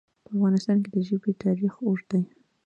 [0.25, 2.21] په افغانستان کې د ژبې تاریخ اوږد دی.